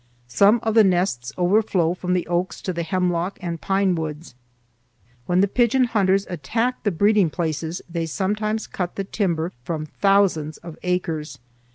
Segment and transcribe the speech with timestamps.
[0.27, 4.33] Some of the nests overflow from the oaks to the hemlock and pine woods.
[5.27, 10.57] When the pigeon hunters attack the breeding places they sometimes cut the timber from thousands
[10.57, 11.37] of acres.